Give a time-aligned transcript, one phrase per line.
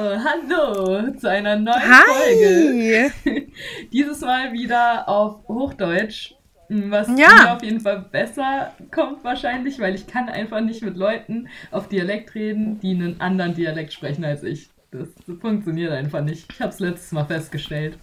[0.00, 2.02] hallo zu einer neuen Hi.
[2.06, 3.12] Folge.
[3.92, 6.34] Dieses Mal wieder auf Hochdeutsch,
[6.68, 7.28] was Ja.
[7.44, 11.88] mir auf jeden Fall besser kommt wahrscheinlich, weil ich kann einfach nicht mit Leuten auf
[11.88, 14.70] Dialekt reden, die einen anderen Dialekt sprechen als ich.
[14.92, 15.08] Das
[15.40, 16.52] funktioniert einfach nicht.
[16.52, 17.96] Ich habe es letztes Mal festgestellt.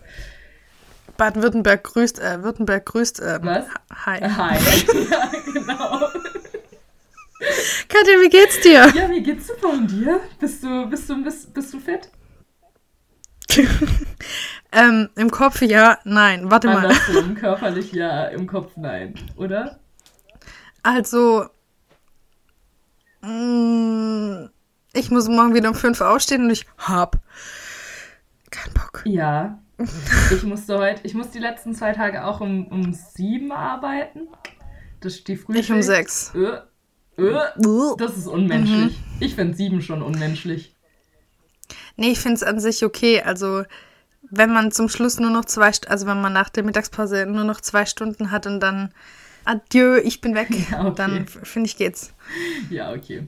[1.17, 3.65] Baden-Württemberg grüßt, äh, Württemberg grüßt, ähm, Was?
[4.05, 4.19] Hi.
[4.21, 4.57] Hi.
[5.11, 6.06] ja, genau.
[7.87, 8.87] Katja, wie geht's dir?
[8.95, 10.19] Ja, wie geht's super und dir?
[10.39, 12.09] Bist du, bist du, bist, bist du fit?
[14.71, 16.85] ähm, im Kopf ja, nein, warte mal.
[16.85, 19.79] Andersrum, körperlich ja, im Kopf nein, oder?
[20.83, 21.47] Also,
[23.21, 24.45] mm,
[24.93, 27.17] ich muss morgen wieder um fünf aufstehen und ich hab
[28.49, 29.03] keinen Bock.
[29.05, 29.59] Ja.
[30.31, 34.27] Ich musste heute, ich muss die letzten zwei Tage auch um, um sieben arbeiten.
[35.01, 35.69] Das ist die Frühschicht.
[35.69, 36.33] Ich um sechs.
[36.33, 36.61] Äh, äh,
[37.17, 38.97] das ist unmenschlich.
[39.19, 40.75] Ich finde sieben schon unmenschlich.
[41.95, 43.21] Nee, ich find's an sich okay.
[43.21, 43.63] Also,
[44.29, 47.59] wenn man zum Schluss nur noch zwei, also wenn man nach der Mittagspause nur noch
[47.61, 48.93] zwei Stunden hat und dann
[49.45, 50.93] Adieu, ich bin weg, Ja, okay.
[50.95, 52.13] dann finde ich geht's.
[52.69, 53.27] Ja, okay.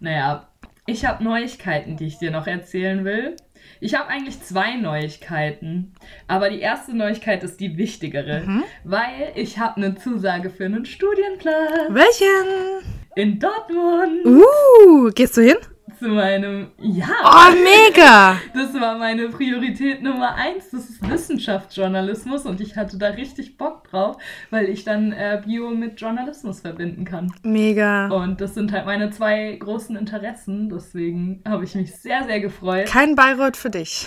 [0.00, 0.48] Naja,
[0.86, 3.36] ich habe Neuigkeiten, die ich dir noch erzählen will.
[3.80, 5.94] Ich habe eigentlich zwei Neuigkeiten,
[6.28, 8.64] aber die erste Neuigkeit ist die wichtigere, Mhm.
[8.84, 12.84] weil ich habe eine Zusage für einen Studienplatz Welchen?
[13.14, 15.56] in Dortmund Uh, gehst du hin?
[15.98, 17.08] Zu meinem ja.
[17.24, 18.40] Oh, mega!
[18.54, 20.70] Das war meine Priorität Nummer eins.
[20.70, 24.16] Das ist Wissenschaftsjournalismus und ich hatte da richtig Bock drauf,
[24.50, 27.32] weil ich dann äh, Bio mit Journalismus verbinden kann.
[27.42, 28.08] Mega.
[28.08, 30.68] Und das sind halt meine zwei großen Interessen.
[30.68, 32.86] Deswegen habe ich mich sehr, sehr gefreut.
[32.86, 34.06] Kein Bayreuth für dich.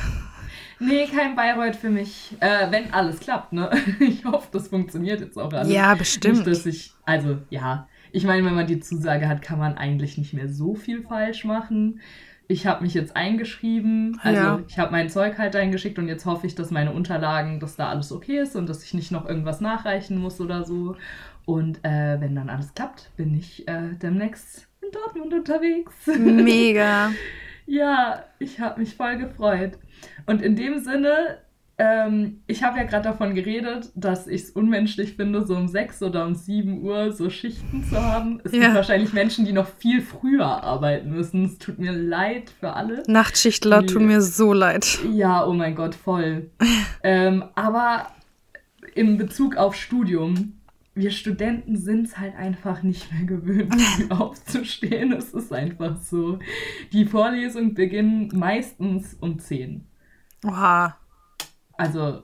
[0.80, 2.36] Nee, kein Bayreuth für mich.
[2.40, 3.70] Äh, wenn alles klappt, ne?
[4.00, 5.72] Ich hoffe, das funktioniert jetzt auch alles.
[5.72, 6.38] Ja, bestimmt.
[6.38, 7.88] Nicht, dass ich, also, ja.
[8.12, 11.46] Ich meine, wenn man die Zusage hat, kann man eigentlich nicht mehr so viel falsch
[11.46, 12.00] machen.
[12.48, 14.60] Ich habe mich jetzt eingeschrieben, also Ja.
[14.68, 17.90] ich habe mein Zeug halt eingeschickt und jetzt hoffe ich, dass meine Unterlagen, dass da
[17.90, 20.96] alles okay ist und dass ich nicht noch irgendwas nachreichen muss oder so.
[21.46, 25.94] Und äh, wenn dann alles klappt, bin ich äh, demnächst in Dortmund unterwegs.
[26.08, 27.12] Mega.
[27.72, 29.74] Ja, ich habe mich voll gefreut.
[30.26, 31.38] Und in dem Sinne,
[31.80, 36.04] ähm, ich habe ja gerade davon geredet, dass ich es unmenschlich finde, so um 6
[36.04, 38.42] oder um 7 Uhr so Schichten zu haben.
[38.44, 38.60] Es Ja.
[38.60, 41.46] gibt wahrscheinlich Menschen, die noch viel früher arbeiten müssen.
[41.46, 43.04] Es tut mir leid für alle.
[43.08, 44.08] Nachtschichtler, tut Nee.
[44.08, 45.00] mir so leid.
[45.12, 46.52] Ja, oh mein Gott, voll.
[47.04, 48.08] ähm, aber
[48.94, 50.54] in Bezug auf Studium,
[50.96, 53.74] wir Studenten sind es halt einfach nicht mehr gewöhnt,
[54.10, 55.14] aufzustehen.
[55.14, 56.40] Es ist einfach so.
[56.92, 59.86] Die Vorlesungen beginnen meistens um 10.
[60.46, 60.98] Oha.
[61.80, 62.24] Also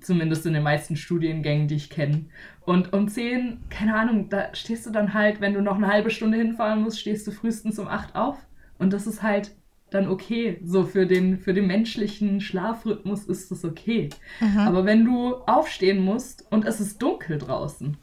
[0.00, 2.24] zumindest in den meisten Studiengängen, die ich kenne.
[2.64, 6.10] Und um 10, keine Ahnung, da stehst du dann halt, wenn du noch eine halbe
[6.10, 8.36] Stunde hinfahren musst, stehst du frühestens um 8 auf.
[8.78, 9.52] Und das ist halt
[9.90, 10.60] dann okay.
[10.64, 14.10] So für den, für den menschlichen Schlafrhythmus ist das okay.
[14.40, 14.58] Mhm.
[14.58, 17.96] Aber wenn du aufstehen musst und es ist dunkel draußen.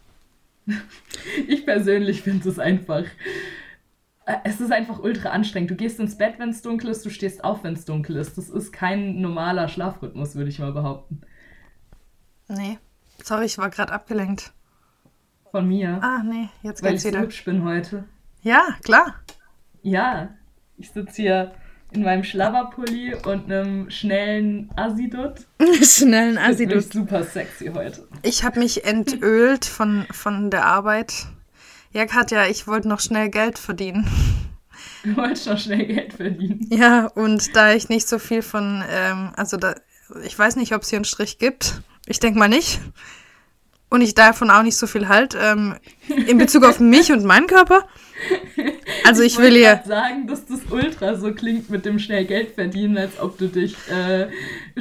[1.48, 3.04] ich persönlich finde es einfach.
[4.44, 5.70] Es ist einfach ultra anstrengend.
[5.72, 8.38] Du gehst ins Bett, wenn es dunkel ist, du stehst auf, wenn es dunkel ist.
[8.38, 11.22] Das ist kein normaler Schlafrhythmus, würde ich mal behaupten.
[12.48, 12.80] Nee.
[13.24, 14.52] Sorry, ich war gerade abgelenkt.
[15.52, 16.00] Von mir.
[16.02, 17.22] Ah, nee, jetzt weil ich geht's so wieder.
[17.22, 18.06] hübsch bin heute.
[18.42, 19.16] Ja, klar.
[19.84, 20.30] Ja,
[20.78, 21.52] ich sitze hier
[21.92, 25.46] in meinem Schlabberpulli und einem schnellen Assidut.
[25.82, 26.82] Schnellen Ich bin Assi, du.
[26.82, 28.08] super sexy heute.
[28.24, 31.28] Ich habe mich entölt von, von der Arbeit.
[31.96, 34.06] Ja, Katja, ich wollte noch schnell Geld verdienen.
[35.06, 36.68] Du wolltest noch schnell Geld verdienen.
[36.70, 39.76] Ja, und da ich nicht so viel von, ähm, also da,
[40.26, 41.80] ich weiß nicht, ob es hier einen Strich gibt.
[42.06, 42.82] Ich denke mal nicht.
[43.90, 45.78] Und ich davon auch nicht so viel halt, ähm,
[46.28, 47.88] in Bezug auf mich und meinen Körper.
[49.06, 52.56] Also ich will wollte hier, sagen, dass das ultra so klingt mit dem schnell Geld
[52.56, 54.28] verdienen, als ob du dich äh,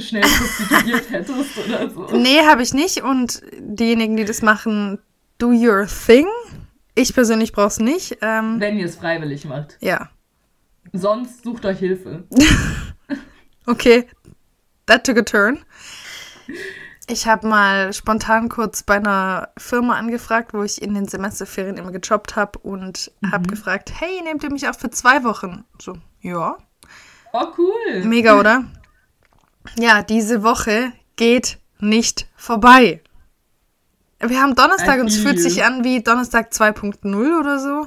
[0.00, 2.08] schnell prostituiert hättest oder so.
[2.16, 3.04] nee, habe ich nicht.
[3.04, 4.98] Und diejenigen, die das machen,
[5.38, 6.26] do your thing.
[6.94, 8.18] Ich persönlich brauch's nicht.
[8.22, 9.78] Ähm, Wenn ihr es freiwillig macht.
[9.80, 10.10] ja,
[10.92, 12.24] Sonst sucht euch Hilfe.
[13.66, 14.06] okay.
[14.86, 15.64] That took a turn.
[17.08, 21.90] Ich habe mal spontan kurz bei einer Firma angefragt, wo ich in den Semesterferien immer
[21.90, 25.64] gejobbt habe und habe gefragt, hey, nehmt ihr mich auch für zwei Wochen?
[25.80, 26.58] So, ja.
[27.32, 28.04] Oh, cool.
[28.04, 28.64] Mega, oder?
[29.76, 33.02] Ja, diese Woche geht nicht vorbei.
[34.28, 37.86] Wir haben Donnerstag und es fühlt sich an wie Donnerstag 2.0 oder so.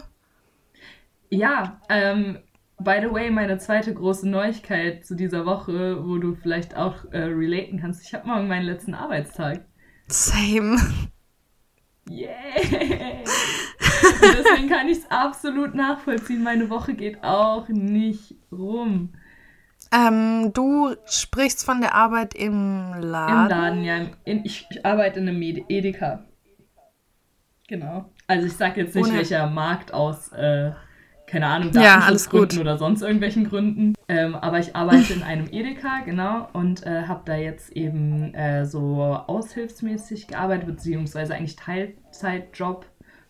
[1.30, 2.40] Ja, ähm,
[2.80, 7.20] by the way, meine zweite große Neuigkeit zu dieser Woche, wo du vielleicht auch äh,
[7.20, 8.04] relaten kannst.
[8.04, 9.66] Ich habe morgen meinen letzten Arbeitstag.
[10.08, 10.78] Same.
[12.10, 12.30] Yeah!
[14.22, 16.44] Und deswegen kann ich es absolut nachvollziehen.
[16.44, 19.14] Meine Woche geht auch nicht rum.
[19.94, 23.44] Ähm, du sprichst von der Arbeit im Laden.
[23.44, 23.96] Im Laden, ja.
[24.26, 26.24] In, ich, ich arbeite in einem Med Edeka.
[27.68, 28.06] Genau.
[28.28, 30.72] Also ich sage jetzt nicht, Ohne- welcher Markt aus, äh,
[31.26, 31.98] keine Ahnung, Ja.
[32.00, 33.94] Datenschutzgründen oder sonst irgendwelchen Gründen.
[34.08, 38.66] Ähm, aber ich arbeite in einem Edeka, genau, und äh, habe da jetzt eben äh,
[38.66, 42.86] so aushilfsmäßig gearbeitet, beziehungsweise eigentlich Teilzeitjob.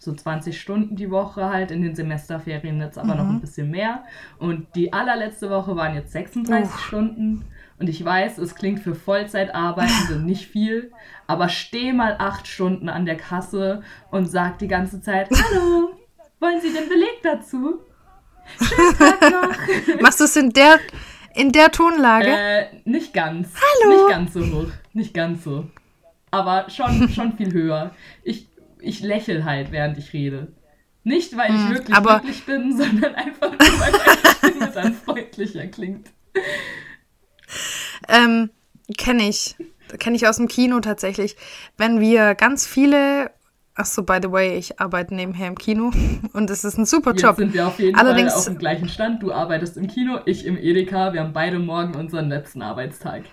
[0.07, 3.36] So 20 Stunden die Woche halt, in den Semesterferien jetzt aber noch Mhm.
[3.36, 4.04] ein bisschen mehr.
[4.39, 6.80] Und die allerletzte Woche waren jetzt 36 Uff.
[6.86, 7.44] Stunden.
[7.77, 10.94] Und ich weiß, es klingt für Vollzeitarbeitende nicht viel,
[11.27, 15.89] aber steh mal acht Stunden an der Kasse und sag die ganze Zeit, hallo,
[16.39, 17.81] wollen Sie den Beleg dazu?
[18.62, 20.01] Schönen Tag noch.
[20.01, 20.80] Machst du es in der,
[21.36, 22.30] in der Tonlage?
[22.30, 23.50] äh, nicht ganz.
[23.83, 23.94] Hallo.
[23.98, 24.71] Nicht ganz so hoch.
[24.94, 25.65] Nicht ganz so.
[26.31, 27.92] Aber schon, schon viel höher.
[28.24, 28.48] Ich,
[28.88, 30.54] ich lächel halt, während ich rede.
[31.04, 34.94] Nicht, weil ich Hm, wirklich aber- glücklich bin, sondern einfach nur, weil meine Stimme dann
[34.94, 36.10] freundlicher klingt.
[38.10, 38.50] Ähm,
[38.98, 39.56] kenne ich.
[40.00, 41.36] Kenne ich aus dem Kino tatsächlich.
[41.78, 43.31] Wenn wir ganz viele.
[43.80, 45.92] Ach so, by the way, ich arbeite nebenher im Kino
[46.33, 47.36] und es ist ein super Jetzt Job.
[47.36, 49.22] sind wir auf jeden Allerdings- Fall auf dem gleichen Stand.
[49.22, 51.13] Du arbeitest im Kino, ich im Edeka.
[51.13, 53.24] Wir haben beide morgen unseren letzten Arbeitstag.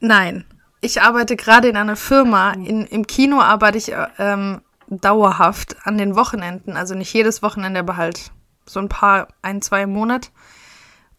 [0.00, 0.44] Nein,
[0.82, 2.52] ich arbeite gerade in einer Firma.
[2.52, 6.76] In, Im Kino arbeite ich äh, ähm, dauerhaft an den Wochenenden.
[6.76, 8.32] Also nicht jedes Wochenende, aber halt
[8.66, 10.32] so ein paar, ein, zwei im Monat.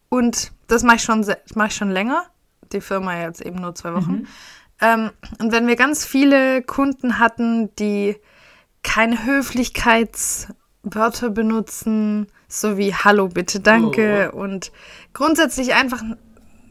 [0.10, 1.25] Und das mache ich schon,
[1.56, 2.25] mache ich schon länger.
[2.71, 4.27] Die Firma jetzt eben nur zwei Wochen.
[4.81, 8.18] Ähm, und wenn wir ganz viele Kunden hatten, die
[8.83, 14.74] keine Höflichkeitswörter benutzen, so wie Hallo, bitte, danke und
[15.13, 16.04] grundsätzlich einfach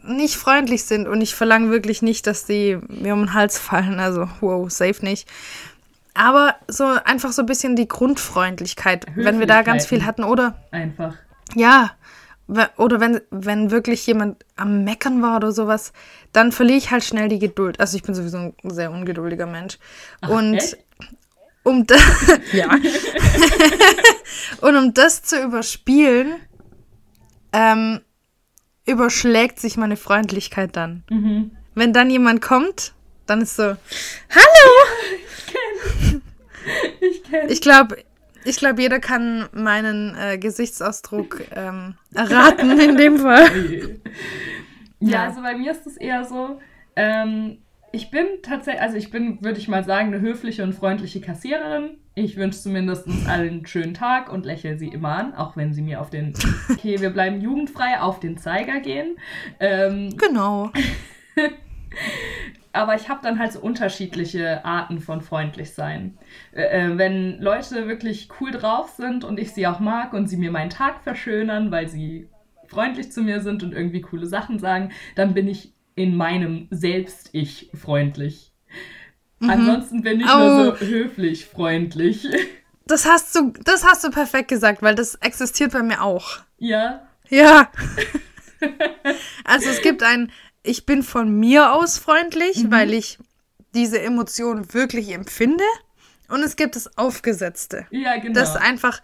[0.05, 4.01] nicht freundlich sind und ich verlange wirklich nicht, dass die mir um den Hals fallen,
[4.01, 5.29] also wow, safe nicht.
[6.15, 10.63] Aber so einfach so ein bisschen die Grundfreundlichkeit, wenn wir da ganz viel hatten oder
[10.71, 11.15] Einfach.
[11.55, 11.93] ja,
[12.77, 15.93] oder wenn, wenn wirklich jemand am Meckern war oder sowas,
[16.33, 17.81] dann verliere ich halt schnell die Geduld.
[17.81, 19.79] Also ich bin sowieso ein sehr ungeduldiger Mensch.
[20.29, 20.77] und echt?
[21.63, 22.03] um das,
[22.53, 22.69] ja.
[24.61, 26.35] und um das zu überspielen,
[27.53, 28.01] ähm,
[28.87, 31.05] überschlägt sich meine Freundlichkeit dann.
[31.11, 31.51] Mhm.
[31.75, 32.93] Wenn dann jemand kommt,
[33.27, 34.73] dann ist so, hallo!
[37.01, 37.97] Ich kenne Ich glaube,
[38.45, 43.51] ich glaub, jeder kann meinen äh, Gesichtsausdruck ähm, erraten in dem Fall.
[45.05, 45.23] Ja, Ja.
[45.25, 46.61] also bei mir ist es eher so,
[46.95, 47.59] ähm,
[47.91, 51.99] ich bin tatsächlich, also ich bin, würde ich mal sagen, eine höfliche und freundliche Kassiererin.
[52.15, 55.81] Ich wünsche zumindest allen einen schönen Tag und lächle sie immer an, auch wenn sie
[55.81, 56.35] mir auf den,
[56.71, 59.17] okay, wir bleiben jugendfrei, auf den Zeiger gehen.
[59.61, 60.71] Ähm, Genau.
[62.73, 66.19] aber ich habe dann halt so unterschiedliche Arten von freundlich sein.
[66.53, 70.37] Äh, äh, wenn Leute wirklich cool drauf sind und ich sie auch mag und sie
[70.37, 72.29] mir meinen Tag verschönern, weil sie
[72.67, 77.71] freundlich zu mir sind und irgendwie coole Sachen sagen, dann bin ich in meinem Selbst-Ich
[77.75, 78.52] freundlich.
[79.51, 80.39] Ansonsten bin ich Oh.
[80.39, 82.27] nur so höflich freundlich.
[82.85, 86.41] Das hast du, das hast du perfekt gesagt, weil das existiert bei mir auch.
[86.59, 87.71] ja, Ja.
[89.45, 90.33] also es gibt ein,
[90.65, 93.19] ich bin von mir aus freundlich, weil ich
[93.75, 95.65] diese Emotion wirklich empfinde.
[96.29, 97.87] Und es gibt das Aufgesetzte.
[97.91, 98.35] ja, genau.
[98.35, 99.01] Das einfach,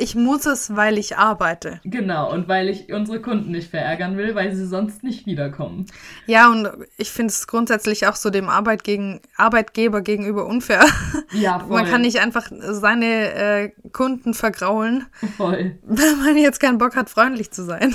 [0.00, 1.80] ich muss es, weil ich arbeite.
[1.84, 5.86] genau, und weil ich unsere Kunden nicht verärgern will, weil sie sonst nicht wiederkommen.
[6.26, 10.84] Ja, und ich finde es grundsätzlich auch so dem Arbeit gegen, Arbeitgeber gegenüber unfair.
[11.32, 11.68] Ja, voll.
[11.80, 15.78] Man kann nicht einfach seine äh, Kunden vergraulen, Voll.
[15.82, 17.94] wenn man jetzt keinen Bock hat, freundlich zu sein.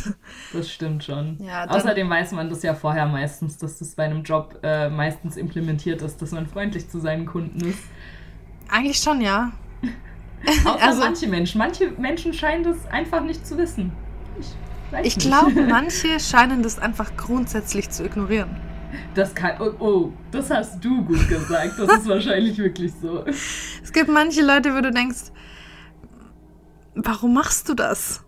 [0.54, 1.38] Das stimmt schon.
[1.42, 5.38] Ja, Außerdem weiß man das ja vorher meistens, dass das bei einem Job äh, meistens
[5.38, 7.84] implementiert ist, dass man freundlich zu seinen Kunden ist.
[8.70, 9.52] Eigentlich schon, ja.
[10.66, 11.58] Außer Also- manche Menschen.
[11.60, 13.92] Manche Menschen scheinen das einfach nicht zu wissen.
[14.40, 18.50] Ich, Ich glaube, manche scheinen das einfach grundsätzlich zu ignorieren.
[19.14, 19.60] Das kann.
[19.60, 21.74] Oh, oh, das hast du gut gesagt.
[21.78, 23.26] Das ist wahrscheinlich wirklich so.
[23.26, 25.32] Es gibt manche Leute, wo du denkst,
[26.96, 28.24] warum machst du das?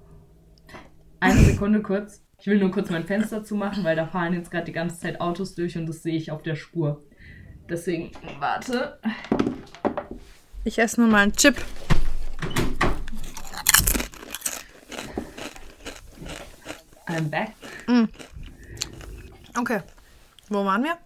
[1.20, 2.22] Eine Sekunde kurz.
[2.40, 5.20] Ich will nur kurz mein Fenster zumachen, weil da fahren jetzt gerade die ganze Zeit
[5.22, 7.04] Autos durch und das sehe ich auf der Spur.
[7.70, 9.00] Deswegen, warte.
[10.64, 11.56] Ich esse nur mal einen Chip.
[17.17, 17.53] I'm back.
[19.57, 19.79] Okay.
[20.50, 20.97] Wo waren wir?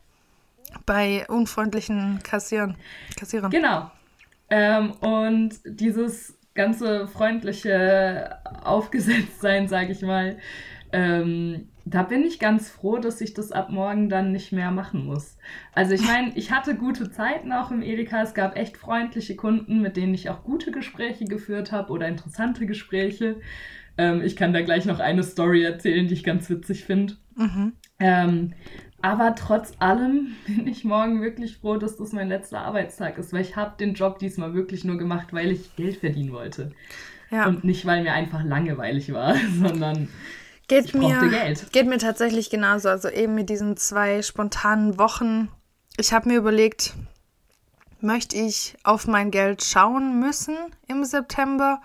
[0.86, 2.76] Bei unfreundlichen Kassieren.
[3.18, 3.50] Kassierern.
[3.50, 3.90] Genau.
[4.50, 10.38] Ähm, und dieses ganze freundliche Aufgesetztsein, sage ich mal,
[10.92, 15.06] ähm, da bin ich ganz froh, dass ich das ab morgen dann nicht mehr machen
[15.06, 15.38] muss.
[15.74, 18.22] Also ich meine, ich hatte gute Zeiten auch im Edeka.
[18.22, 22.66] Es gab echt freundliche Kunden, mit denen ich auch gute Gespräche geführt habe oder interessante
[22.66, 23.38] Gespräche.
[24.02, 27.18] Ähm, ich kann da gleich noch eine Story erzählen, die ich ganz witzig finde.
[27.36, 27.74] Mhm.
[28.00, 28.54] Ähm,
[29.04, 33.42] aber trotz allem bin ich morgen wirklich froh, dass das mein letzter Arbeitstag ist, weil
[33.42, 36.72] ich habe den Job diesmal wirklich nur gemacht, weil ich Geld verdienen wollte.
[37.30, 37.46] Ja.
[37.46, 40.10] Und nicht, weil mir einfach langweilig war, sondern
[40.68, 41.72] geht ich mir, Geld.
[41.72, 42.90] Geht mir tatsächlich genauso.
[42.90, 45.50] Also eben mit diesen zwei spontanen Wochen.
[46.00, 46.96] Ich habe mir überlegt,
[48.00, 50.56] möchte ich auf mein Geld schauen müssen
[50.88, 51.82] im September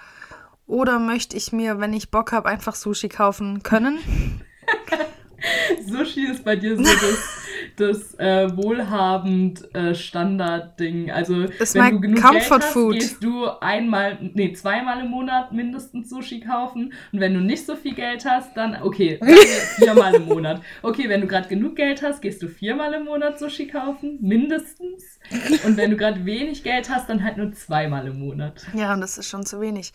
[0.67, 3.99] oder möchte ich mir, wenn ich Bock habe, einfach Sushi kaufen können?
[5.87, 7.47] Sushi ist bei dir so das,
[7.77, 11.11] das äh, wohlhabend äh, Standardding.
[11.11, 12.95] Also das wenn du genug Comfort Geld hast, Food.
[12.95, 16.93] gehst du einmal, nee, zweimal im Monat mindestens Sushi kaufen.
[17.13, 19.21] Und wenn du nicht so viel Geld hast, dann okay,
[19.77, 20.63] viermal im Monat.
[20.83, 25.19] Okay, wenn du gerade genug Geld hast, gehst du viermal im Monat Sushi kaufen, mindestens.
[25.65, 28.67] Und wenn du gerade wenig Geld hast, dann halt nur zweimal im Monat.
[28.75, 29.93] Ja, und das ist schon zu wenig.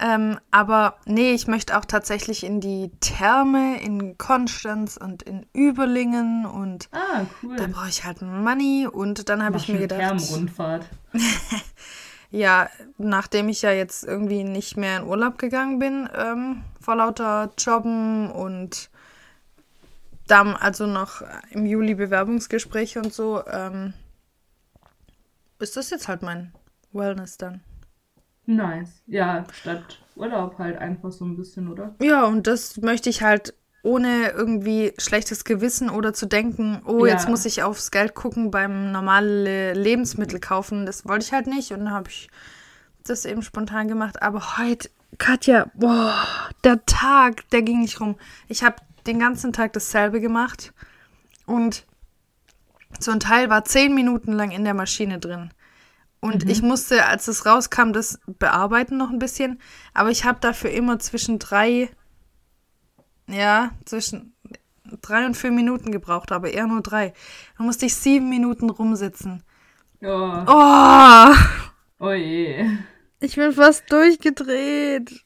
[0.00, 6.46] Ähm, aber nee, ich möchte auch tatsächlich in die Therme in Konstanz und in Überlingen
[6.46, 7.56] und ah, cool.
[7.56, 10.00] da brauche ich halt Money und dann habe ich mir gedacht.
[10.00, 10.88] Thermenrundfahrt.
[12.32, 17.52] ja, nachdem ich ja jetzt irgendwie nicht mehr in Urlaub gegangen bin, ähm, vor lauter
[17.56, 18.90] Jobben und
[20.26, 23.94] dann also noch im Juli Bewerbungsgespräche und so, ähm,
[25.60, 26.52] ist das jetzt halt mein
[26.92, 27.62] Wellness dann.
[28.46, 29.02] Nice.
[29.06, 31.94] Ja, statt Urlaub halt einfach so ein bisschen, oder?
[32.00, 37.12] Ja, und das möchte ich halt ohne irgendwie schlechtes Gewissen oder zu denken, oh, ja.
[37.12, 40.86] jetzt muss ich aufs Geld gucken beim normalen Lebensmittel kaufen.
[40.86, 42.28] Das wollte ich halt nicht und dann habe ich
[43.04, 44.22] das eben spontan gemacht.
[44.22, 46.14] Aber heute, Katja, boah,
[46.64, 48.16] der Tag, der ging nicht rum.
[48.48, 50.72] Ich habe den ganzen Tag dasselbe gemacht
[51.44, 51.84] und
[52.98, 55.50] so ein Teil war zehn Minuten lang in der Maschine drin.
[56.24, 56.50] Und mhm.
[56.50, 59.60] ich musste, als es rauskam, das bearbeiten noch ein bisschen.
[59.92, 61.90] Aber ich habe dafür immer zwischen drei,
[63.28, 64.34] ja, zwischen
[65.02, 67.12] drei und vier Minuten gebraucht, aber eher nur drei.
[67.58, 69.42] Da musste ich sieben Minuten rumsitzen.
[70.00, 70.44] Oh.
[70.46, 71.34] Oh,
[71.98, 72.70] oh je.
[73.20, 75.22] Ich bin fast durchgedreht.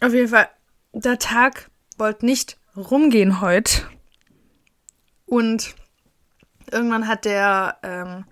[0.00, 0.48] Auf jeden Fall,
[0.92, 3.82] der Tag wollte nicht rumgehen heute.
[5.24, 5.76] Und
[6.72, 8.24] irgendwann hat der ähm,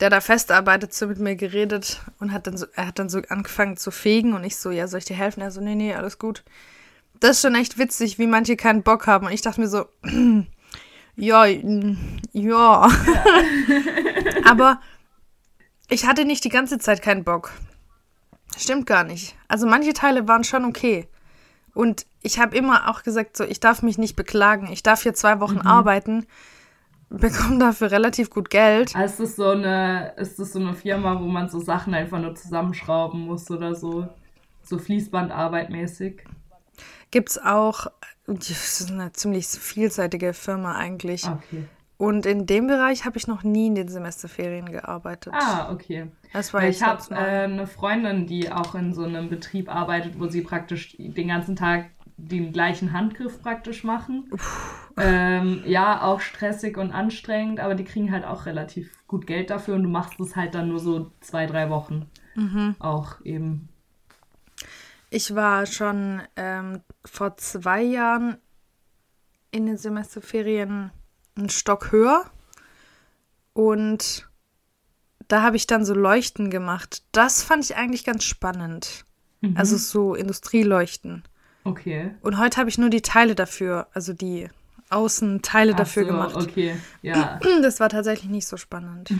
[0.00, 3.20] der da festarbeitet, so mit mir geredet und hat dann so, er hat dann so
[3.28, 5.40] angefangen zu fegen und ich so, ja, soll ich dir helfen?
[5.40, 6.44] Er so, nee, nee, alles gut.
[7.18, 9.26] Das ist schon echt witzig, wie manche keinen Bock haben.
[9.26, 9.86] Und ich dachte mir so,
[11.16, 11.96] ja, ja.
[12.32, 12.88] ja.
[14.48, 14.80] Aber
[15.88, 17.50] ich hatte nicht die ganze Zeit keinen Bock.
[18.56, 19.36] Stimmt gar nicht.
[19.48, 21.08] Also manche Teile waren schon okay.
[21.74, 24.70] Und ich habe immer auch gesagt, so, ich darf mich nicht beklagen.
[24.70, 25.66] Ich darf hier zwei Wochen mhm.
[25.66, 26.26] arbeiten
[27.10, 28.94] bekommen dafür relativ gut Geld.
[28.94, 32.20] Also ist, das so eine, ist das so eine Firma, wo man so Sachen einfach
[32.20, 34.08] nur zusammenschrauben muss oder so?
[34.62, 36.24] So Fließbandarbeit mäßig?
[37.10, 37.86] Gibt's auch,
[38.26, 38.50] das
[38.80, 41.24] ist eine ziemlich vielseitige Firma eigentlich.
[41.26, 41.64] Okay.
[41.96, 45.32] Und in dem Bereich habe ich noch nie in den Semesterferien gearbeitet.
[45.36, 46.06] Ah, okay.
[46.32, 50.28] Das war ich habe äh, eine Freundin, die auch in so einem Betrieb arbeitet, wo
[50.28, 51.86] sie praktisch den ganzen Tag
[52.18, 54.30] den gleichen Handgriff praktisch machen.
[54.96, 59.76] Ähm, ja, auch stressig und anstrengend, aber die kriegen halt auch relativ gut Geld dafür
[59.76, 62.10] und du machst es halt dann nur so zwei, drei Wochen.
[62.34, 62.74] Mhm.
[62.80, 63.68] Auch eben.
[65.10, 68.36] Ich war schon ähm, vor zwei Jahren
[69.52, 70.90] in den Semesterferien
[71.36, 72.24] einen Stock höher
[73.52, 74.28] und
[75.28, 77.04] da habe ich dann so Leuchten gemacht.
[77.12, 79.04] Das fand ich eigentlich ganz spannend.
[79.40, 79.56] Mhm.
[79.56, 81.22] Also so Industrieleuchten.
[81.68, 82.10] Okay.
[82.22, 84.48] Und heute habe ich nur die Teile dafür, also die
[84.90, 86.36] Außenteile Ach dafür so, gemacht.
[86.36, 87.38] Okay, ja.
[87.62, 89.10] Das war tatsächlich nicht so spannend.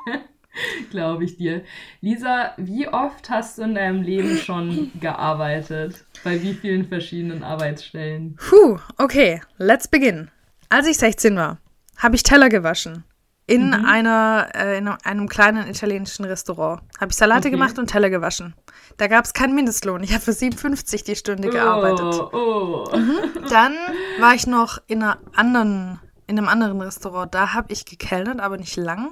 [0.90, 1.62] Glaube ich dir.
[2.00, 6.04] Lisa, wie oft hast du in deinem Leben schon gearbeitet?
[6.24, 8.36] Bei wie vielen verschiedenen Arbeitsstellen?
[8.36, 10.28] Puh, okay, let's begin.
[10.68, 11.58] Als ich 16 war,
[11.96, 13.04] habe ich Teller gewaschen
[13.50, 13.84] in, mhm.
[13.84, 16.82] einer, äh, in einem kleinen italienischen Restaurant.
[17.00, 17.50] Habe ich Salate okay.
[17.50, 18.54] gemacht und Teller gewaschen.
[18.96, 20.04] Da gab es keinen Mindestlohn.
[20.04, 22.32] Ich habe für 57 die Stunde oh, gearbeitet.
[22.32, 22.88] Oh.
[22.94, 23.48] Mhm.
[23.48, 23.74] Dann
[24.20, 27.34] war ich noch in, einer anderen, in einem anderen Restaurant.
[27.34, 29.10] Da habe ich gekellnert, aber nicht lang.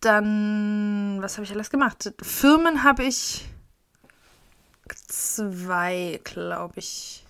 [0.00, 2.12] Dann, was habe ich alles gemacht?
[2.20, 3.48] Firmen habe ich
[5.06, 7.24] zwei, glaube ich.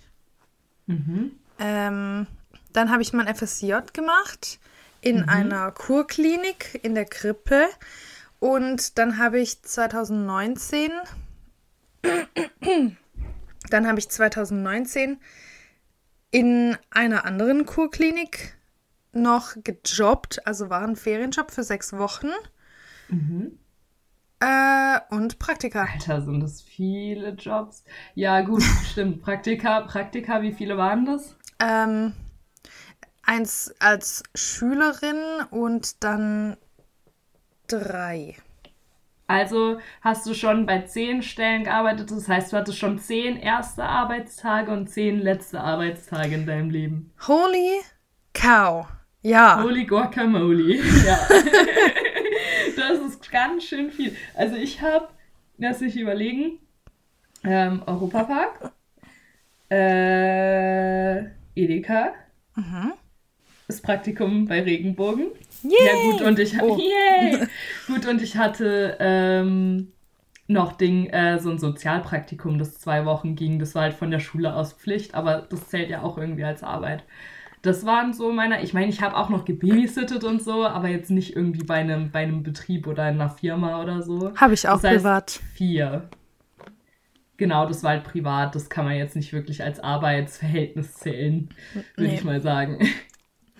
[0.86, 1.32] Mhm.
[1.58, 2.26] Ähm,
[2.72, 4.58] dann habe ich mein FSJ gemacht
[5.02, 5.28] in mhm.
[5.28, 7.66] einer Kurklinik in der Krippe.
[8.38, 10.90] Und dann habe ich 2019,
[13.70, 15.18] dann habe ich 2019
[16.30, 18.56] in einer anderen Kurklinik
[19.12, 22.30] noch gejobbt, also war ein Ferienjob für sechs Wochen.
[23.08, 23.58] Mhm.
[24.40, 25.86] Äh, und Praktika.
[25.92, 27.84] Alter, sind das viele Jobs.
[28.14, 29.22] Ja, gut, stimmt.
[29.22, 31.36] Praktika, Praktika, wie viele waren das?
[31.60, 32.14] Ähm,
[33.24, 36.56] eins als Schülerin und dann
[37.68, 38.36] drei.
[39.26, 43.84] Also hast du schon bei zehn Stellen gearbeitet, das heißt, du hattest schon zehn erste
[43.84, 47.12] Arbeitstage und zehn letzte Arbeitstage in deinem Leben.
[47.26, 47.80] Holy
[48.34, 48.86] cow.
[49.22, 49.62] Ja.
[49.62, 50.74] Holy guacamole.
[51.06, 51.18] Ja.
[52.76, 54.14] das ist ganz schön viel.
[54.34, 55.08] Also ich habe,
[55.56, 56.58] lass mich überlegen,
[57.44, 58.72] ähm, Europapark,
[59.70, 61.24] äh,
[61.54, 62.12] Edeka,
[62.54, 62.92] Mhm.
[63.72, 65.26] Das Praktikum bei Regenbogen.
[65.62, 65.72] Yay.
[65.72, 66.78] Ja, gut, und ich, Oh.
[66.78, 67.38] Yay.
[67.86, 69.92] gut, und ich hatte ähm,
[70.48, 73.58] noch Ding, äh, so ein Sozialpraktikum, das zwei Wochen ging.
[73.58, 76.62] Das war halt von der Schule aus Pflicht, aber das zählt ja auch irgendwie als
[76.62, 77.04] Arbeit.
[77.62, 81.10] Das waren so meine, ich meine, ich habe auch noch gebabysittet und so, aber jetzt
[81.12, 84.32] nicht irgendwie bei einem, bei einem Betrieb oder in einer Firma oder so.
[84.34, 85.30] Habe ich auch Das heißt, privat.
[85.54, 86.08] Vier.
[87.36, 88.54] Genau, das war halt privat.
[88.56, 91.48] Das kann man jetzt nicht wirklich als Arbeitsverhältnis zählen,
[91.94, 92.14] würde Nee.
[92.16, 92.78] ich mal sagen.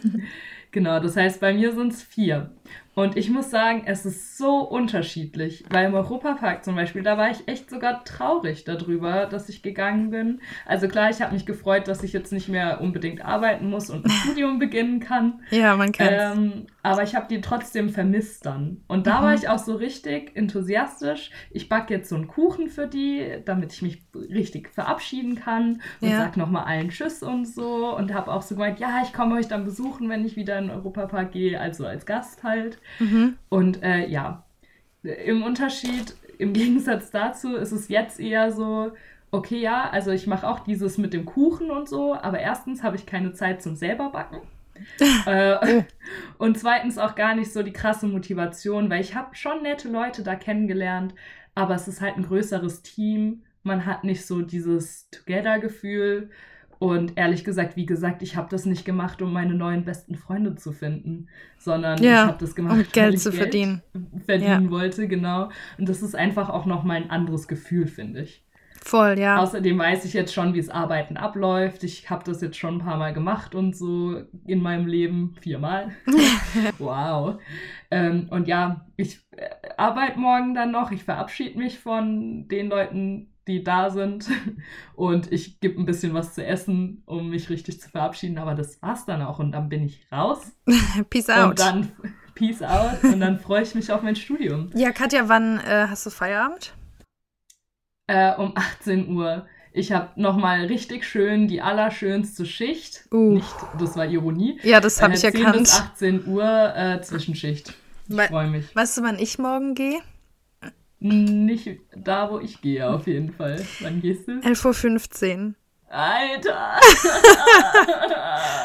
[0.70, 2.50] genau, das heißt, bei mir sind es vier.
[2.94, 7.30] Und ich muss sagen, es ist so unterschiedlich, weil im Europapark zum Beispiel, da war
[7.30, 10.40] ich echt sogar traurig darüber, dass ich gegangen bin.
[10.66, 14.04] Also klar, ich habe mich gefreut, dass ich jetzt nicht mehr unbedingt arbeiten muss und
[14.04, 15.40] ein Studium beginnen kann.
[15.50, 16.38] Ja, man kennt's.
[16.38, 18.82] Ähm, aber ich habe die trotzdem vermisst dann.
[18.88, 19.24] Und da Mhm.
[19.24, 21.30] war ich auch so richtig enthusiastisch.
[21.50, 26.08] Ich backe jetzt so einen Kuchen für die, damit ich mich richtig verabschieden kann und
[26.10, 26.16] Ja.
[26.18, 27.96] sag nochmal allen Tschüss und so.
[27.96, 30.68] Und habe auch so gemeint, ja, ich komme euch dann besuchen, wenn ich wieder in
[30.68, 32.78] den Europapark gehe, also als Gast halt.
[32.98, 33.36] Mhm.
[33.48, 34.44] Und äh, ja,
[35.02, 38.92] im Unterschied, im Gegensatz dazu ist es jetzt eher so,
[39.30, 42.96] okay, ja, also ich mache auch dieses mit dem Kuchen und so, aber erstens habe
[42.96, 44.40] ich keine Zeit zum selber backen.
[45.26, 45.82] äh,
[46.38, 50.22] Und zweitens auch gar nicht so die krasse Motivation, weil ich habe schon nette Leute
[50.22, 51.14] da kennengelernt,
[51.54, 53.42] aber es ist halt ein größeres Team.
[53.62, 56.30] Man hat nicht so dieses Together-Gefühl.
[56.78, 60.56] Und ehrlich gesagt, wie gesagt, ich habe das nicht gemacht, um meine neuen besten Freunde
[60.56, 63.82] zu finden, sondern Ja, ich habe das gemacht, um weil Geld ich zu verdienen.
[64.26, 65.50] verdienen wollte, genau.
[65.78, 68.44] Und das ist einfach auch nochmal ein anderes Gefühl, finde ich.
[68.84, 69.38] Voll, ja.
[69.38, 71.84] Außerdem weiß ich jetzt schon, wie es Arbeiten abläuft.
[71.84, 75.36] Ich habe das jetzt schon ein paar Mal gemacht und so in meinem Leben.
[75.40, 75.92] Viermal.
[76.78, 77.40] wow.
[77.92, 80.90] Ähm, und ja, ich äh, arbeite morgen dann noch.
[80.90, 84.28] Ich verabschiede mich von den Leuten, die da sind.
[84.94, 88.38] Und ich gebe ein bisschen was zu essen, um mich richtig zu verabschieden.
[88.38, 89.38] Aber das war's dann auch.
[89.38, 90.52] Und dann bin ich raus.
[91.10, 91.50] Peace out.
[91.50, 91.92] Und dann
[92.34, 93.02] Peace out.
[93.04, 94.70] Und dann freue ich mich auf mein Studium.
[94.74, 96.74] ja, Katja, wann äh, hast du Feierabend?
[98.12, 99.46] Äh, um 18 Uhr.
[99.72, 103.04] Ich habe nochmal richtig schön die allerschönste Schicht.
[103.10, 103.34] Uh.
[103.34, 104.58] Nicht, das war Ironie.
[104.62, 105.68] Ja, das habe Äh, ich 10 bis erkannt.
[105.94, 107.72] 18 Uhr äh, Zwischenschicht.
[108.08, 108.74] Ich freue mich.
[108.76, 110.00] Weißt du, wann ich morgen gehe?
[110.98, 113.64] Nicht da, wo ich gehe, auf jeden Fall.
[113.80, 114.32] Wann gehst du?
[114.32, 115.54] 11.15 Uhr.
[115.88, 116.54] Alter!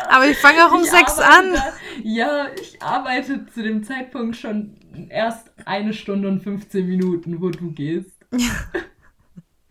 [0.09, 1.53] Aber ich fange auch um Ich 6 arbeite an.
[1.55, 4.75] Da, ja, ich arbeite zu dem Zeitpunkt schon
[5.09, 8.11] erst eine Stunde und 15 Minuten, wo du gehst.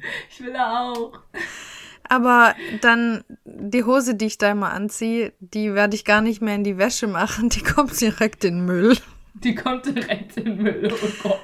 [0.30, 1.18] Ich will auch.
[2.08, 6.54] Aber dann die Hose, die ich da immer anziehe, die werde ich gar nicht mehr
[6.54, 7.48] in die Wäsche machen.
[7.48, 8.96] Die kommt direkt in den Müll.
[9.34, 11.40] Die kommt direkt in den Müll, oh Gott.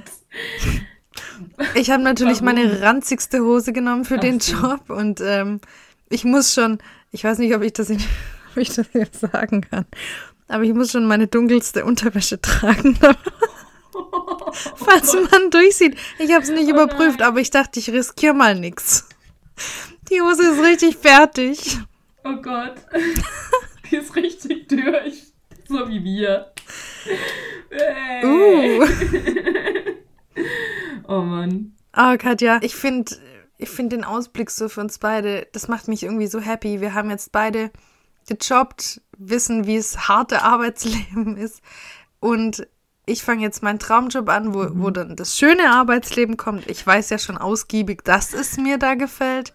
[1.75, 2.57] Ich habe natürlich Warum?
[2.57, 4.57] meine ranzigste Hose genommen für Ach den so.
[4.57, 5.61] Job und ähm,
[6.09, 6.79] ich muss schon,
[7.11, 7.99] ich weiß nicht, ob ich das, in,
[8.53, 9.87] ob ich das jetzt sagen kann,
[10.49, 12.99] aber ich muss schon meine dunkelste Unterwäsche tragen,
[14.77, 15.97] falls man durchsieht.
[16.19, 17.29] Ich habe es nicht Oh überprüft, nein.
[17.29, 19.09] aber ich dachte, ich riskiere mal nichts.
[20.11, 21.79] Die Hose ist richtig fertig.
[22.25, 22.75] Oh Gott.
[23.91, 25.33] Die ist richtig durch.
[25.69, 26.53] So wie wir.
[27.71, 28.25] Hey.
[28.25, 28.87] Uh.
[31.09, 31.75] Oh Mann.
[31.95, 33.15] Oh, Katja, ich finde
[33.59, 36.81] ich find den Ausblick so für uns beide, das macht mich irgendwie so happy.
[36.81, 37.71] Wir haben jetzt beide
[38.29, 41.61] gejobbt, wissen, wie es harte Arbeitsleben ist.
[42.19, 42.67] Und
[43.07, 46.69] ich fange jetzt meinen Traumjob an, wo, wo dann das schöne Arbeitsleben kommt.
[46.71, 49.53] Ich weiß ja schon ausgiebig, dass es mir da gefällt.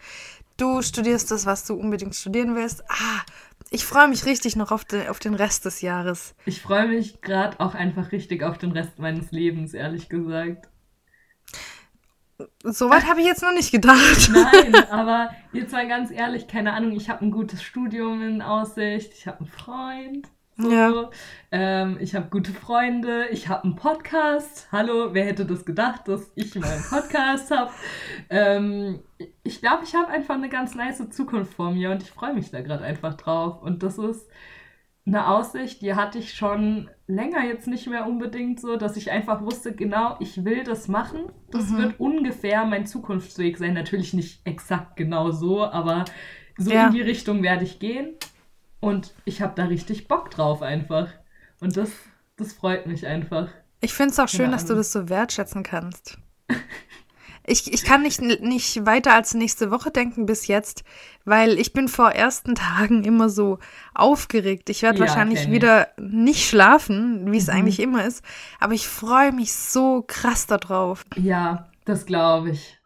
[0.57, 2.83] Du studierst das, was du unbedingt studieren willst.
[2.89, 3.21] Ah,
[3.69, 6.35] ich freue mich richtig noch auf den, auf den Rest des Jahres.
[6.45, 10.67] Ich freue mich gerade auch einfach richtig auf den Rest meines Lebens, ehrlich gesagt.
[12.63, 14.29] Soweit habe ich jetzt noch nicht gedacht.
[14.33, 19.13] Nein, aber jetzt mal ganz ehrlich, keine Ahnung, ich habe ein gutes Studium in Aussicht,
[19.13, 20.27] ich habe einen Freund.
[20.57, 20.71] So.
[20.71, 21.09] Ja.
[21.51, 24.67] Ähm, ich habe gute Freunde, ich habe einen Podcast.
[24.71, 27.71] Hallo, wer hätte das gedacht, dass ich mal einen Podcast habe?
[28.29, 28.99] Ähm,
[29.43, 32.49] ich glaube, ich habe einfach eine ganz nice Zukunft vor mir und ich freue mich
[32.49, 33.61] da gerade einfach drauf.
[33.61, 34.27] Und das ist
[35.05, 39.41] eine Aussicht, die hatte ich schon länger jetzt nicht mehr unbedingt so, dass ich einfach
[39.41, 41.31] wusste, genau, ich will das machen.
[41.51, 41.77] Das Mhm.
[41.77, 43.73] wird ungefähr mein Zukunftsweg sein.
[43.75, 46.03] Natürlich nicht exakt genau so, aber
[46.57, 46.87] so Ja.
[46.87, 48.15] in die Richtung werde ich gehen.
[48.79, 51.09] Und ich habe da richtig Bock drauf einfach.
[51.59, 51.91] Und das,
[52.35, 53.49] das freut mich einfach.
[53.81, 56.17] Ich finde es auch schön, dass du das so wertschätzen kannst.
[57.49, 60.83] Ich, ich kann nicht, nicht weiter als nächste Woche denken bis jetzt,
[61.23, 63.59] weil ich bin vor ersten Tagen immer so
[63.93, 64.69] aufgeregt.
[64.69, 67.53] Ich werde ja, wahrscheinlich wieder nicht schlafen, wie es mhm.
[67.53, 68.21] eigentlich immer ist.
[68.59, 71.05] Aber ich freue mich so krass darauf.
[71.15, 72.77] Ja, das glaube ich.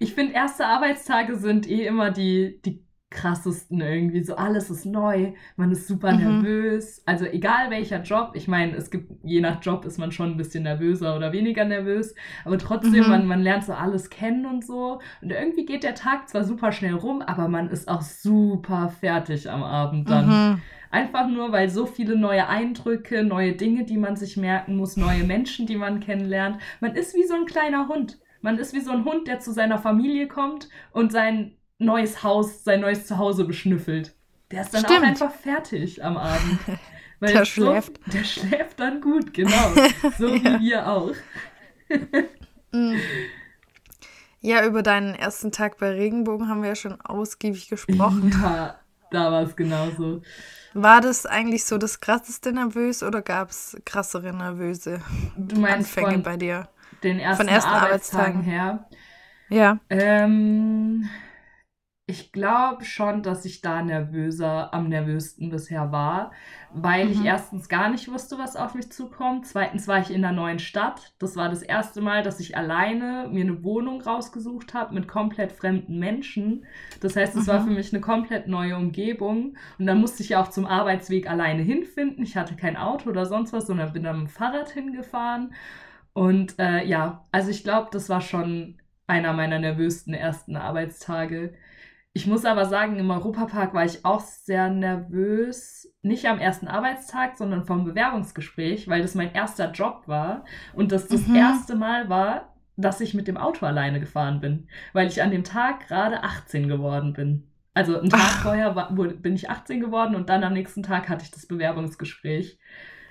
[0.00, 2.83] Ich finde, erste Arbeitstage sind eh immer die, die
[3.14, 4.22] krassesten irgendwie.
[4.22, 6.18] So alles ist neu, man ist super mhm.
[6.18, 7.02] nervös.
[7.06, 10.36] Also egal welcher Job, ich meine, es gibt, je nach Job ist man schon ein
[10.36, 13.10] bisschen nervöser oder weniger nervös, aber trotzdem, mhm.
[13.10, 15.00] man, man lernt so alles kennen und so.
[15.22, 19.50] Und irgendwie geht der Tag zwar super schnell rum, aber man ist auch super fertig
[19.50, 20.26] am Abend dann.
[20.26, 20.62] Mhm.
[20.90, 25.24] Einfach nur, weil so viele neue Eindrücke, neue Dinge, die man sich merken muss, neue
[25.24, 26.58] Menschen, die man kennenlernt.
[26.80, 28.18] Man ist wie so ein kleiner Hund.
[28.42, 32.64] Man ist wie so ein Hund, der zu seiner Familie kommt und sein neues Haus,
[32.64, 34.14] sein neues Zuhause beschnüffelt.
[34.50, 35.00] Der ist dann Stimmt.
[35.00, 36.58] auch einfach fertig am Abend.
[37.20, 37.98] der schläft.
[38.04, 39.70] So, der schläft dann gut, genau.
[40.18, 41.14] So wie wir auch.
[42.72, 42.94] Mm.
[44.40, 48.34] ja, über deinen ersten Tag bei Regenbogen haben wir ja schon ausgiebig gesprochen.
[48.42, 48.78] Ja,
[49.10, 50.22] da war es genauso.
[50.72, 55.02] War das eigentlich so das krasseste nervös oder gab es krassere nervöse
[55.62, 56.68] Anfänge bei dir?
[57.04, 58.88] Den ersten, von ersten Arbeitstagen, Arbeitstagen her.
[59.50, 59.78] Ja.
[59.88, 61.08] Ähm,
[62.06, 66.32] ich glaube schon, dass ich da nervöser, am nervösten bisher war,
[66.70, 67.12] weil mhm.
[67.12, 69.46] ich erstens gar nicht wusste, was auf mich zukommt.
[69.46, 71.14] Zweitens war ich in einer neuen Stadt.
[71.18, 75.52] Das war das erste Mal, dass ich alleine mir eine Wohnung rausgesucht habe mit komplett
[75.52, 76.66] fremden Menschen.
[77.00, 77.50] Das heißt, es mhm.
[77.50, 79.56] war für mich eine komplett neue Umgebung.
[79.78, 82.22] Und dann musste ich ja auch zum Arbeitsweg alleine hinfinden.
[82.22, 85.54] Ich hatte kein Auto oder sonst was, sondern bin dann mit dem Fahrrad hingefahren.
[86.12, 91.54] Und äh, ja, also ich glaube, das war schon einer meiner nervösten ersten Arbeitstage.
[92.16, 95.92] Ich muss aber sagen, im Europapark war ich auch sehr nervös.
[96.00, 101.08] Nicht am ersten Arbeitstag, sondern vom Bewerbungsgespräch, weil das mein erster Job war und das
[101.08, 101.34] das mhm.
[101.34, 105.42] erste Mal war, dass ich mit dem Auto alleine gefahren bin, weil ich an dem
[105.42, 107.48] Tag gerade 18 geworden bin.
[107.74, 108.42] Also einen Tag Ach.
[108.42, 112.60] vorher war, bin ich 18 geworden und dann am nächsten Tag hatte ich das Bewerbungsgespräch.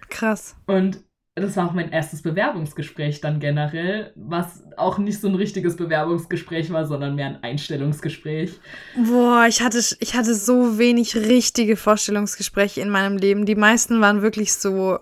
[0.10, 0.56] Krass.
[0.66, 1.04] Und
[1.36, 6.72] das war auch mein erstes Bewerbungsgespräch dann generell, was auch nicht so ein richtiges Bewerbungsgespräch
[6.72, 8.60] war, sondern mehr ein Einstellungsgespräch.
[8.96, 13.48] Boah, ich hatte, ich hatte so wenig richtige Vorstellungsgespräche in meinem Leben.
[13.48, 15.00] Die meisten waren wirklich so,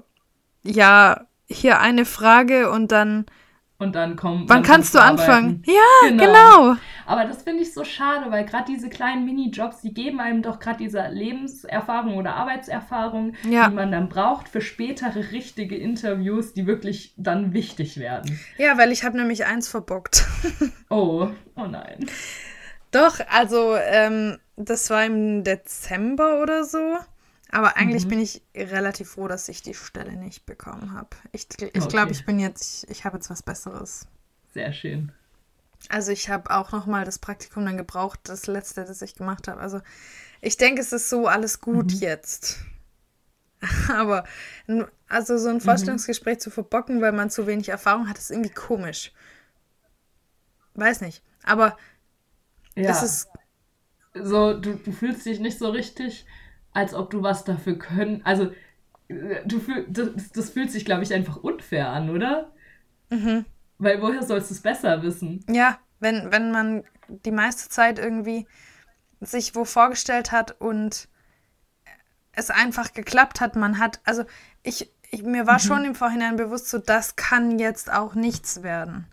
[0.63, 3.25] ja, hier eine Frage und dann
[3.81, 4.47] und dann kommt.
[4.47, 5.63] Wann kannst du anfangen?
[5.65, 6.23] Ja, genau.
[6.23, 6.75] genau.
[7.07, 10.59] Aber das finde ich so schade, weil gerade diese kleinen Minijobs, die geben einem doch
[10.59, 13.67] gerade diese Lebenserfahrung oder Arbeitserfahrung, ja.
[13.67, 18.39] die man dann braucht für spätere richtige Interviews, die wirklich dann wichtig werden.
[18.57, 20.27] Ja, weil ich habe nämlich eins verbockt.
[20.89, 22.05] oh, oh nein.
[22.91, 26.97] Doch, also ähm, das war im Dezember oder so.
[27.51, 28.09] Aber eigentlich mhm.
[28.09, 31.09] bin ich relativ froh, dass ich die Stelle nicht bekommen habe.
[31.33, 31.87] Ich, ich okay.
[31.89, 34.07] glaube, ich bin jetzt, ich, ich habe jetzt was Besseres.
[34.53, 35.11] Sehr schön.
[35.89, 39.47] Also ich habe auch noch mal das Praktikum dann gebraucht, das letzte, das ich gemacht
[39.47, 39.59] habe.
[39.59, 39.81] Also
[40.39, 41.99] ich denke, es ist so alles gut mhm.
[41.99, 42.59] jetzt.
[43.89, 44.23] Aber
[45.07, 45.61] also so ein mhm.
[45.61, 46.41] Vorstellungsgespräch mhm.
[46.41, 49.11] zu verbocken, weil man zu wenig Erfahrung hat, ist irgendwie komisch.
[50.75, 51.21] Weiß nicht.
[51.43, 51.77] Aber
[52.75, 52.91] ja.
[52.91, 53.27] es ist
[54.13, 56.25] so, du, du fühlst dich nicht so richtig
[56.73, 58.21] als ob du was dafür können.
[58.23, 58.51] Also,
[59.45, 62.51] du fühl, das, das fühlt sich, glaube ich, einfach unfair an, oder?
[63.09, 63.45] Mhm.
[63.77, 65.43] Weil woher sollst du es besser wissen?
[65.49, 68.47] Ja, wenn, wenn man die meiste Zeit irgendwie
[69.19, 71.07] sich wo vorgestellt hat und
[72.31, 74.23] es einfach geklappt hat, man hat, also
[74.63, 75.59] ich, ich mir war mhm.
[75.59, 79.07] schon im Vorhinein bewusst, so das kann jetzt auch nichts werden.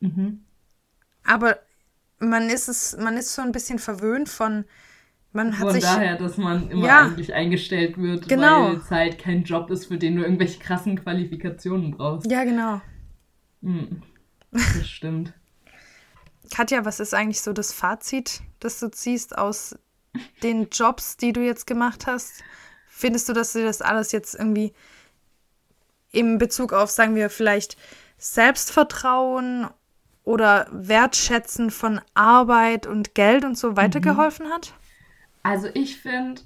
[0.00, 0.44] Mhm.
[1.24, 1.58] Aber
[2.18, 4.64] man ist es, man ist so ein bisschen verwöhnt von,
[5.32, 8.68] man hat Von sich, daher, dass man immer ja, eigentlich eingestellt wird, genau.
[8.68, 12.30] weil es halt kein Job ist, für den du irgendwelche krassen Qualifikationen brauchst.
[12.30, 12.80] Ja, genau.
[13.62, 14.02] Hm.
[14.50, 15.32] Das stimmt.
[16.52, 19.76] Katja, was ist eigentlich so das Fazit, das du ziehst aus
[20.42, 22.42] den Jobs, die du jetzt gemacht hast?
[22.88, 24.72] Findest du, dass dir das alles jetzt irgendwie
[26.10, 27.76] im Bezug auf, sagen wir, vielleicht
[28.18, 29.68] Selbstvertrauen
[30.24, 34.50] oder Wertschätzen von Arbeit und Geld und so weitergeholfen mhm.
[34.50, 34.74] hat?
[35.42, 36.42] Also ich finde,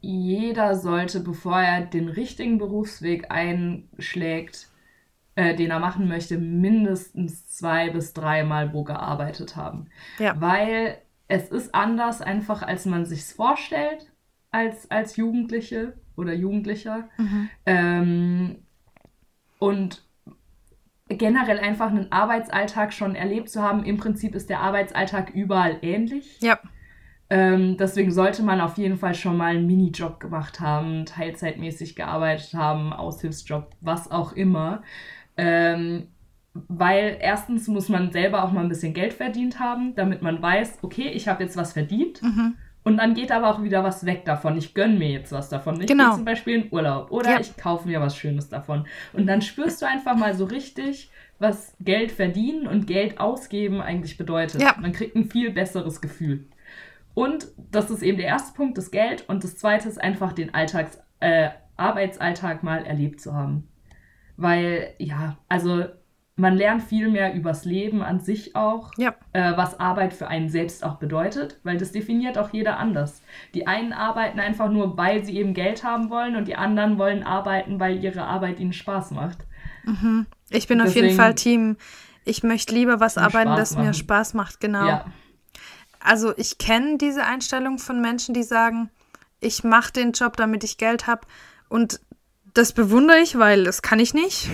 [0.00, 4.68] jeder sollte, bevor er den richtigen Berufsweg einschlägt,
[5.34, 9.88] äh, den er machen möchte, mindestens zwei bis dreimal wo gearbeitet haben.
[10.18, 10.40] Ja.
[10.40, 14.10] Weil es ist anders einfach, als man sich vorstellt
[14.50, 17.08] als, als Jugendliche oder Jugendlicher.
[17.18, 17.50] Mhm.
[17.66, 18.56] Ähm,
[19.58, 20.02] und
[21.08, 23.84] generell einfach einen Arbeitsalltag schon erlebt zu haben.
[23.84, 26.40] Im Prinzip ist der Arbeitsalltag überall ähnlich.
[26.40, 26.58] Ja.
[27.30, 32.54] Ähm, deswegen sollte man auf jeden Fall schon mal einen Minijob gemacht haben, teilzeitmäßig gearbeitet
[32.54, 34.82] haben, Aushilfsjob, was auch immer.
[35.36, 36.08] Ähm,
[36.52, 40.78] weil erstens muss man selber auch mal ein bisschen Geld verdient haben, damit man weiß,
[40.82, 42.20] okay, ich habe jetzt was verdient.
[42.22, 42.54] Mhm.
[42.82, 44.56] Und dann geht aber auch wieder was weg davon.
[44.56, 45.80] Ich gönne mir jetzt was davon.
[45.80, 46.06] Ich Genau.
[46.08, 47.40] gehe zum Beispiel in Urlaub oder Ja.
[47.40, 48.86] ich kaufe mir was Schönes davon.
[49.12, 54.16] Und dann spürst du einfach mal so richtig, was Geld verdienen und Geld ausgeben eigentlich
[54.16, 54.60] bedeutet.
[54.62, 54.74] Ja.
[54.80, 56.46] Man kriegt ein viel besseres Gefühl.
[57.14, 59.28] Und das ist eben der erste Punkt, das Geld.
[59.28, 63.68] Und das zweite ist einfach den Alltags, äh, Arbeitsalltag mal erlebt zu haben.
[64.36, 65.84] Weil, ja, also
[66.36, 69.14] man lernt viel mehr übers Leben an sich auch Ja.
[69.34, 73.22] äh, was Arbeit für einen selbst auch bedeutet, weil das definiert auch jeder anders.
[73.52, 77.22] Die einen arbeiten einfach nur, weil sie eben Geld haben wollen und die anderen wollen
[77.24, 79.38] arbeiten, weil ihre Arbeit ihnen Spaß macht.
[80.48, 81.76] Ich bin auf jeden Deswegen- Fall Team.
[82.24, 83.94] Ich möchte lieber was arbeiten, Spaß das mir machen.
[83.94, 84.86] Spaß macht, genau.
[84.86, 85.04] Ja,
[86.00, 88.90] Also ich kenne diese Einstellung von Menschen, die sagen,
[89.40, 91.26] ich mache den Job, damit ich Geld habe.
[91.68, 92.00] Und
[92.54, 94.48] das bewundere ich, weil das kann ich nicht.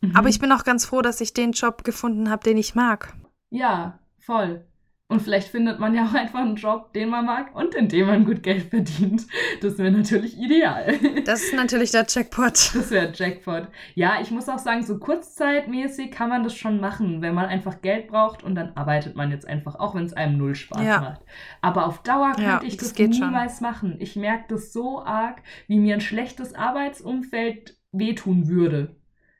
[0.00, 0.16] Mhm.
[0.16, 3.14] Aber ich bin auch ganz froh, dass ich den Job gefunden habe, den ich mag.
[3.50, 4.64] ja, voll.
[5.10, 8.06] Und vielleicht findet man ja auch einfach einen Job, den man mag und in dem
[8.06, 9.26] man gut Geld verdient.
[9.60, 10.94] Das wäre natürlich ideal.
[11.24, 12.52] Das ist natürlich der Jackpot.
[12.74, 13.66] Das wäre Jackpot.
[13.96, 17.80] Ja, ich muss auch sagen, so kurzzeitmäßig kann man das schon machen, wenn man einfach
[17.82, 21.00] Geld braucht und dann arbeitet man jetzt einfach, auch wenn es einem null Spaß Ja.
[21.00, 21.22] macht.
[21.60, 23.26] Aber auf Dauer könnte Ja, ich das das, geht schon.
[23.26, 23.96] niemals machen.
[23.98, 28.94] Ich merke das so arg, wie mir ein schlechtes Arbeitsumfeld wehtun würde,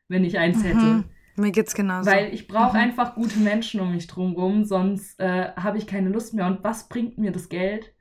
[0.08, 1.04] wenn ich eins hätte.
[1.40, 2.10] Mir geht's genauso.
[2.10, 2.82] Weil ich brauche Mhm.
[2.84, 6.46] einfach gute Menschen um mich drum rum, sonst äh, habe ich keine Lust mehr.
[6.46, 7.92] Und was bringt mir das Geld,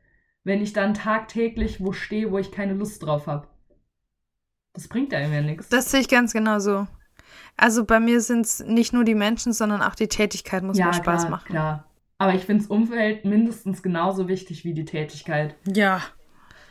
[0.43, 3.47] wenn ich dann tagtäglich wo stehe, wo ich keine Lust drauf habe?
[4.73, 5.69] Das bringt einem ja nichts.
[5.69, 6.87] das sehe ich ganz genauso.
[7.57, 10.93] Also bei mir sind es nicht nur die Menschen, sondern auch die Tätigkeit muss mir
[10.93, 11.47] Spaß klar, machen.
[11.49, 11.85] Klar.
[12.17, 15.55] Aber ich finde das Umfeld mindestens genauso wichtig wie die Tätigkeit.
[15.65, 16.01] Ja.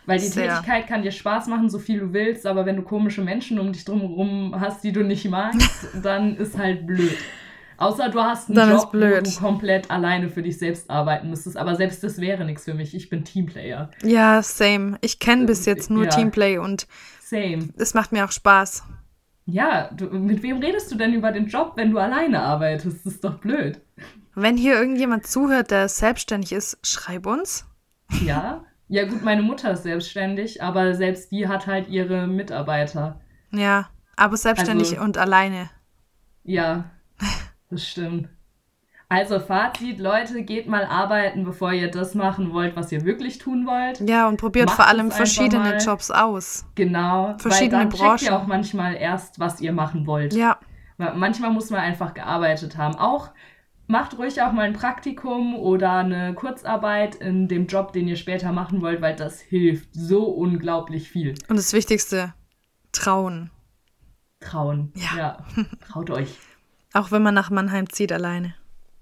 [0.09, 0.49] Weil die Sehr.
[0.49, 3.75] Tätigkeit kann dir Spaß machen, so viel du willst, aber wenn du komische Menschen um
[3.75, 7.15] dich drumherum hast, die du nicht magst, dann ist halt blöd.
[7.77, 9.27] Außer du hast einen Dann Job, blöd.
[9.27, 11.59] wo du komplett alleine für dich selbst arbeiten müsstest.
[11.59, 12.95] Aber selbst das wäre nichts für mich.
[12.95, 13.91] Ich bin Teamplayer.
[14.03, 14.97] Ja, same.
[15.03, 16.11] Ich kenne bis jetzt nur Ja.
[16.11, 16.87] Teamplay und
[17.21, 17.69] Same.
[17.77, 18.85] es macht mir auch Spaß.
[19.45, 23.05] Ja, du, mit wem redest du denn über den Job, wenn du alleine arbeitest?
[23.05, 23.79] Das ist doch blöd.
[24.35, 27.67] Wenn hier irgendjemand zuhört, der selbstständig ist, schreib uns.
[28.25, 28.65] Ja?
[28.89, 33.21] Ja, gut, meine Mutter ist selbstständig, aber selbst die hat halt ihre Mitarbeiter.
[33.51, 35.71] Ja, aber selbstständig Also- und alleine.
[36.45, 36.85] Ja,
[37.71, 38.29] das stimmt.
[39.11, 43.67] Also Fazit, Leute, geht mal arbeiten, bevor ihr das machen wollt, was ihr wirklich tun
[43.67, 44.01] wollt.
[44.09, 45.79] Ja, und probiert Macht vor allem verschiedene mal.
[45.79, 46.67] Jobs aus.
[46.75, 48.25] Genau, Verschiedene weil dann checkt Branchen.
[48.25, 50.35] ihr auch manchmal erst, was ihr machen wollt.
[50.35, 50.59] Ja,
[50.99, 52.97] Manchmal muss man einfach gearbeitet haben.
[52.97, 53.31] Auch
[53.89, 58.53] macht ruhig auch mal ein Praktikum oder eine Kurzarbeit in dem Job, den ihr später
[58.53, 61.35] machen wollt, weil das hilft so unglaublich viel.
[61.49, 62.33] und das Wichtigste,
[62.93, 63.51] trauen.
[64.41, 64.93] Trauen.
[65.17, 65.39] Ja.
[65.91, 66.39] Traut euch.
[66.93, 68.55] Auch wenn man nach Mannheim zieht alleine.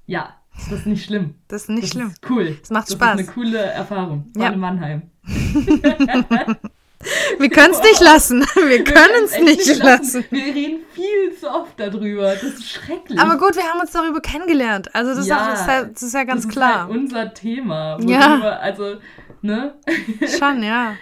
[0.07, 1.35] Ja, das ist nicht schlimm.
[1.49, 2.07] Das ist nicht das schlimm.
[2.09, 2.57] Ist cool.
[2.63, 3.21] Es macht das Spaß.
[3.21, 4.31] ist eine coole Erfahrung.
[4.35, 4.51] Vor Ja.
[4.53, 5.03] in Mannheim.
[7.39, 8.41] Wir können es nicht lassen.
[8.55, 10.25] Wir können es echt nicht lassen.
[10.31, 12.33] Wir reden viel zu oft darüber.
[12.35, 13.19] Das ist schrecklich.
[13.19, 14.95] Aber gut, wir haben uns darüber kennengelernt.
[14.95, 16.71] Also das, Ja, ist, ja- das ist ja ganz das klar.
[16.71, 17.99] Ist halt unser Thema.
[18.01, 18.41] Ja.
[18.61, 18.97] Also,
[19.43, 19.75] ne?
[20.39, 20.97] Schon, ja.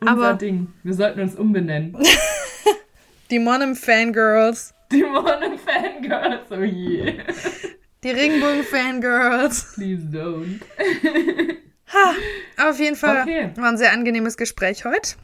[0.00, 0.72] Unser Aber- Ding.
[0.82, 1.96] Wir sollten uns umbenennen.
[3.30, 4.74] Die Monem Fangirls.
[4.90, 6.50] Die Morning Fangirls.
[6.50, 7.14] Oh je.
[8.04, 9.72] Die Regenbogen Fangirls.
[9.74, 10.60] Please don't.
[12.58, 13.50] Auf jeden Fall Okay.
[13.56, 15.14] war ein sehr angenehmes Gespräch heute.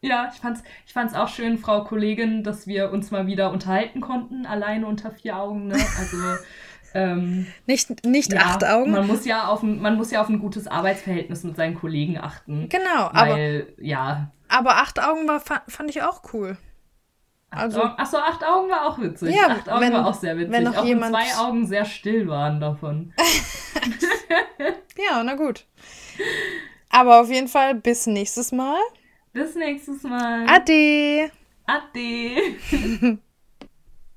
[0.00, 4.00] Ja, ich fand's, ich fand's auch schön, Frau Kollegin, dass wir uns mal wieder unterhalten
[4.00, 5.68] konnten, alleine unter vier Augen.
[5.68, 5.74] Ne?
[5.74, 6.16] Also,
[6.94, 8.90] ähm, Nicht, nicht ja, acht Augen.
[8.90, 12.18] Man muss, ja auf ein, man muss ja auf ein gutes Arbeitsverhältnis mit seinen Kollegen
[12.18, 12.68] achten.
[12.68, 14.32] Genau, aber, Weil, ja.
[14.48, 16.56] aber acht Augen war, fa- fand ich auch cool.
[17.54, 19.34] Also, Augen- Ach so, acht Augen war auch witzig.
[19.34, 20.52] Ja, acht Augen wenn- war auch sehr witzig.
[20.52, 23.12] wenn noch auch jemand- wenn zwei Augen sehr still waren davon.
[25.10, 25.64] ja, na gut.
[26.90, 28.78] Aber auf jeden Fall bis nächstes Mal.
[29.32, 30.46] Bis nächstes Mal.
[30.48, 31.30] Ade.
[31.66, 33.18] Ade.